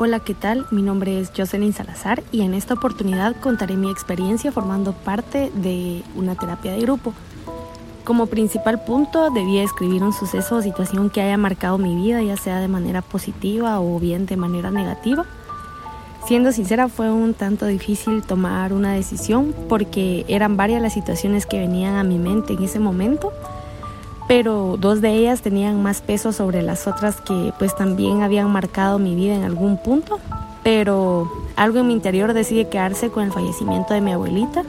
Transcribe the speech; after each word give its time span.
Hola, 0.00 0.20
¿qué 0.20 0.32
tal? 0.32 0.64
Mi 0.70 0.80
nombre 0.80 1.18
es 1.18 1.32
Jocelyn 1.36 1.72
Salazar 1.72 2.22
y 2.30 2.42
en 2.42 2.54
esta 2.54 2.74
oportunidad 2.74 3.34
contaré 3.40 3.74
mi 3.74 3.90
experiencia 3.90 4.52
formando 4.52 4.92
parte 4.92 5.50
de 5.56 6.04
una 6.14 6.36
terapia 6.36 6.70
de 6.70 6.82
grupo. 6.82 7.14
Como 8.04 8.28
principal 8.28 8.80
punto 8.84 9.30
debía 9.30 9.64
escribir 9.64 10.04
un 10.04 10.12
suceso 10.12 10.54
o 10.54 10.62
situación 10.62 11.10
que 11.10 11.20
haya 11.20 11.36
marcado 11.36 11.78
mi 11.78 11.96
vida, 11.96 12.22
ya 12.22 12.36
sea 12.36 12.60
de 12.60 12.68
manera 12.68 13.02
positiva 13.02 13.80
o 13.80 13.98
bien 13.98 14.24
de 14.26 14.36
manera 14.36 14.70
negativa. 14.70 15.26
Siendo 16.28 16.52
sincera, 16.52 16.88
fue 16.88 17.10
un 17.10 17.34
tanto 17.34 17.66
difícil 17.66 18.22
tomar 18.22 18.72
una 18.72 18.92
decisión 18.92 19.52
porque 19.68 20.24
eran 20.28 20.56
varias 20.56 20.80
las 20.80 20.92
situaciones 20.92 21.44
que 21.44 21.58
venían 21.58 21.96
a 21.96 22.04
mi 22.04 22.18
mente 22.18 22.52
en 22.52 22.62
ese 22.62 22.78
momento 22.78 23.32
pero 24.28 24.76
dos 24.78 25.00
de 25.00 25.14
ellas 25.14 25.40
tenían 25.40 25.82
más 25.82 26.02
peso 26.02 26.32
sobre 26.32 26.62
las 26.62 26.86
otras 26.86 27.20
que 27.22 27.52
pues 27.58 27.74
también 27.74 28.22
habían 28.22 28.52
marcado 28.52 28.98
mi 28.98 29.14
vida 29.14 29.34
en 29.34 29.42
algún 29.42 29.78
punto, 29.78 30.20
pero 30.62 31.32
algo 31.56 31.78
en 31.78 31.88
mi 31.88 31.94
interior 31.94 32.34
decide 32.34 32.68
quedarse 32.68 33.08
con 33.08 33.24
el 33.24 33.32
fallecimiento 33.32 33.94
de 33.94 34.02
mi 34.02 34.12
abuelita. 34.12 34.64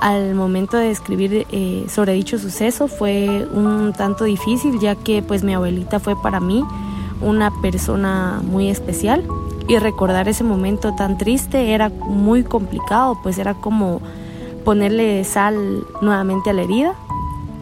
Al 0.00 0.34
momento 0.34 0.76
de 0.76 0.90
escribir 0.90 1.46
eh, 1.50 1.86
sobre 1.88 2.12
dicho 2.12 2.38
suceso 2.38 2.86
fue 2.88 3.48
un 3.52 3.94
tanto 3.96 4.24
difícil 4.24 4.78
ya 4.78 4.94
que 4.94 5.22
pues 5.22 5.42
mi 5.42 5.54
abuelita 5.54 5.98
fue 5.98 6.14
para 6.22 6.38
mí 6.38 6.62
una 7.22 7.50
persona 7.62 8.40
muy 8.44 8.68
especial. 8.68 9.24
Y 9.66 9.78
recordar 9.78 10.28
ese 10.28 10.44
momento 10.44 10.94
tan 10.94 11.18
triste 11.18 11.72
era 11.72 11.88
muy 11.88 12.44
complicado, 12.44 13.18
pues 13.22 13.38
era 13.38 13.54
como 13.54 14.00
ponerle 14.64 15.24
sal 15.24 15.84
nuevamente 16.00 16.50
a 16.50 16.52
la 16.52 16.62
herida 16.62 16.94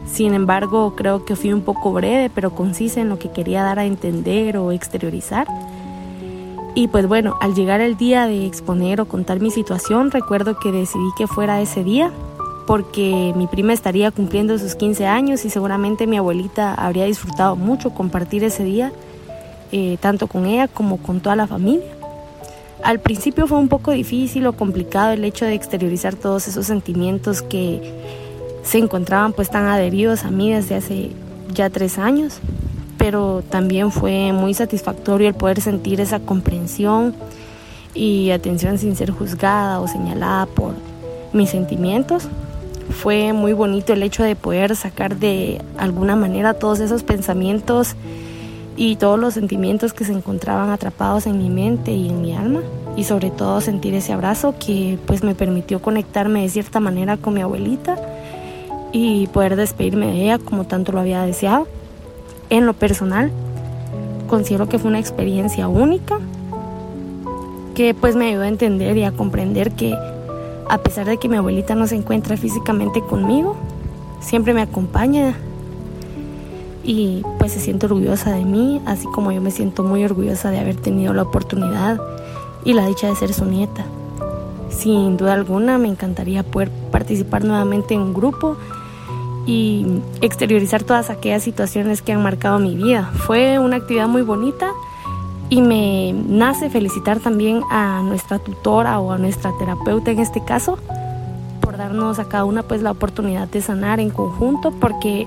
sin 0.06 0.34
embargo, 0.34 0.94
creo 0.96 1.24
que 1.24 1.36
fui 1.36 1.52
un 1.52 1.62
poco 1.62 1.92
breve, 1.92 2.30
pero 2.34 2.54
concisa 2.54 3.00
en 3.00 3.08
lo 3.08 3.18
que 3.18 3.30
quería 3.30 3.62
dar 3.62 3.78
a 3.78 3.84
entender 3.84 4.56
o 4.56 4.72
exteriorizar. 4.72 5.46
Y 6.74 6.88
pues 6.88 7.06
bueno, 7.06 7.36
al 7.40 7.54
llegar 7.54 7.80
el 7.80 7.96
día 7.96 8.26
de 8.26 8.46
exponer 8.46 9.00
o 9.00 9.06
contar 9.06 9.40
mi 9.40 9.50
situación, 9.50 10.10
recuerdo 10.10 10.58
que 10.58 10.72
decidí 10.72 11.08
que 11.16 11.26
fuera 11.26 11.60
ese 11.60 11.82
día 11.82 12.12
porque 12.66 13.32
mi 13.36 13.46
prima 13.46 13.72
estaría 13.72 14.10
cumpliendo 14.10 14.58
sus 14.58 14.74
15 14.74 15.06
años 15.06 15.44
y 15.44 15.50
seguramente 15.50 16.06
mi 16.06 16.16
abuelita 16.16 16.74
habría 16.74 17.04
disfrutado 17.04 17.56
mucho 17.56 17.90
compartir 17.90 18.42
ese 18.44 18.64
día, 18.64 18.92
eh, 19.72 19.96
tanto 20.00 20.26
con 20.26 20.46
ella 20.46 20.68
como 20.68 20.98
con 20.98 21.20
toda 21.20 21.36
la 21.36 21.46
familia. 21.46 21.86
Al 22.82 23.00
principio 23.00 23.46
fue 23.46 23.58
un 23.58 23.68
poco 23.68 23.92
difícil 23.92 24.46
o 24.46 24.52
complicado 24.52 25.12
el 25.12 25.24
hecho 25.24 25.44
de 25.44 25.54
exteriorizar 25.54 26.14
todos 26.14 26.46
esos 26.48 26.66
sentimientos 26.66 27.40
que 27.40 28.25
se 28.66 28.78
encontraban 28.78 29.32
pues 29.32 29.48
tan 29.48 29.66
adheridos 29.66 30.24
a 30.24 30.30
mí 30.30 30.52
desde 30.52 30.74
hace 30.74 31.10
ya 31.54 31.70
tres 31.70 31.98
años, 31.98 32.40
pero 32.98 33.42
también 33.48 33.92
fue 33.92 34.32
muy 34.32 34.54
satisfactorio 34.54 35.28
el 35.28 35.34
poder 35.34 35.60
sentir 35.60 36.00
esa 36.00 36.18
comprensión 36.18 37.14
y 37.94 38.30
atención 38.30 38.78
sin 38.78 38.96
ser 38.96 39.12
juzgada 39.12 39.80
o 39.80 39.86
señalada 39.86 40.46
por 40.46 40.74
mis 41.32 41.50
sentimientos. 41.50 42.24
Fue 42.90 43.32
muy 43.32 43.52
bonito 43.52 43.92
el 43.92 44.02
hecho 44.02 44.24
de 44.24 44.34
poder 44.34 44.74
sacar 44.74 45.16
de 45.16 45.62
alguna 45.78 46.16
manera 46.16 46.54
todos 46.54 46.80
esos 46.80 47.04
pensamientos 47.04 47.94
y 48.76 48.96
todos 48.96 49.18
los 49.18 49.34
sentimientos 49.34 49.92
que 49.92 50.04
se 50.04 50.12
encontraban 50.12 50.70
atrapados 50.70 51.26
en 51.26 51.38
mi 51.38 51.50
mente 51.50 51.92
y 51.92 52.08
en 52.08 52.20
mi 52.20 52.34
alma 52.34 52.62
y 52.96 53.04
sobre 53.04 53.30
todo 53.30 53.60
sentir 53.60 53.94
ese 53.94 54.12
abrazo 54.12 54.54
que 54.58 54.98
pues 55.06 55.22
me 55.22 55.34
permitió 55.34 55.80
conectarme 55.80 56.42
de 56.42 56.48
cierta 56.48 56.80
manera 56.80 57.16
con 57.16 57.34
mi 57.34 57.40
abuelita 57.40 57.96
y 58.98 59.26
poder 59.26 59.56
despedirme 59.56 60.06
de 60.06 60.22
ella 60.22 60.38
como 60.38 60.64
tanto 60.64 60.90
lo 60.90 61.00
había 61.00 61.20
deseado. 61.22 61.68
En 62.48 62.64
lo 62.64 62.72
personal, 62.72 63.30
considero 64.26 64.70
que 64.70 64.78
fue 64.78 64.88
una 64.88 64.98
experiencia 64.98 65.68
única 65.68 66.18
que 67.74 67.92
pues 67.92 68.16
me 68.16 68.28
ayudó 68.28 68.44
a 68.44 68.48
entender 68.48 68.96
y 68.96 69.04
a 69.04 69.12
comprender 69.12 69.72
que 69.72 69.94
a 70.70 70.78
pesar 70.78 71.04
de 71.04 71.18
que 71.18 71.28
mi 71.28 71.36
abuelita 71.36 71.74
no 71.74 71.86
se 71.86 71.94
encuentra 71.94 72.38
físicamente 72.38 73.02
conmigo, 73.02 73.54
siempre 74.20 74.54
me 74.54 74.62
acompaña 74.62 75.34
y 76.82 77.22
pues 77.38 77.52
se 77.52 77.60
siente 77.60 77.84
orgullosa 77.84 78.32
de 78.32 78.46
mí, 78.46 78.80
así 78.86 79.06
como 79.14 79.30
yo 79.30 79.42
me 79.42 79.50
siento 79.50 79.82
muy 79.82 80.04
orgullosa 80.04 80.50
de 80.50 80.58
haber 80.58 80.76
tenido 80.76 81.12
la 81.12 81.22
oportunidad 81.22 82.00
y 82.64 82.72
la 82.72 82.86
dicha 82.86 83.08
de 83.08 83.16
ser 83.16 83.34
su 83.34 83.44
nieta. 83.44 83.84
Sin 84.70 85.18
duda 85.18 85.34
alguna 85.34 85.76
me 85.76 85.88
encantaría 85.88 86.42
poder 86.42 86.70
participar 86.90 87.44
nuevamente 87.44 87.92
en 87.92 88.00
un 88.00 88.14
grupo 88.14 88.56
y 89.46 89.86
exteriorizar 90.20 90.82
todas 90.82 91.08
aquellas 91.08 91.42
situaciones 91.42 92.02
que 92.02 92.12
han 92.12 92.22
marcado 92.22 92.58
mi 92.58 92.74
vida. 92.74 93.10
Fue 93.14 93.58
una 93.58 93.76
actividad 93.76 94.08
muy 94.08 94.22
bonita 94.22 94.72
y 95.48 95.62
me 95.62 96.12
nace 96.12 96.68
felicitar 96.68 97.20
también 97.20 97.62
a 97.70 98.02
nuestra 98.02 98.38
tutora 98.40 98.98
o 98.98 99.12
a 99.12 99.18
nuestra 99.18 99.52
terapeuta 99.58 100.10
en 100.10 100.18
este 100.18 100.44
caso 100.44 100.76
por 101.60 101.76
darnos 101.76 102.18
a 102.18 102.24
cada 102.24 102.44
una 102.44 102.64
pues 102.64 102.82
la 102.82 102.90
oportunidad 102.90 103.46
de 103.48 103.62
sanar 103.62 104.00
en 104.00 104.10
conjunto 104.10 104.72
porque 104.72 105.26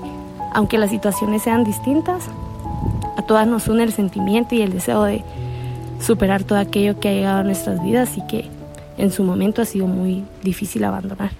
aunque 0.52 0.78
las 0.78 0.90
situaciones 0.90 1.42
sean 1.42 1.64
distintas, 1.64 2.28
a 3.16 3.22
todas 3.22 3.46
nos 3.46 3.68
une 3.68 3.84
el 3.84 3.92
sentimiento 3.92 4.54
y 4.54 4.62
el 4.62 4.72
deseo 4.72 5.04
de 5.04 5.24
superar 6.00 6.44
todo 6.44 6.58
aquello 6.58 6.98
que 6.98 7.08
ha 7.08 7.12
llegado 7.12 7.38
a 7.38 7.42
nuestras 7.44 7.82
vidas 7.82 8.16
y 8.18 8.26
que 8.26 8.48
en 8.98 9.10
su 9.12 9.22
momento 9.22 9.62
ha 9.62 9.64
sido 9.64 9.86
muy 9.86 10.24
difícil 10.42 10.84
abandonar. 10.84 11.30